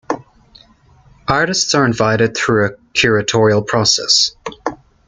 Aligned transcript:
Artists 1.27 1.75
are 1.75 1.85
invited 1.85 2.35
through 2.35 2.65
a 2.65 2.75
curatorial 2.97 3.67
process. 3.67 4.35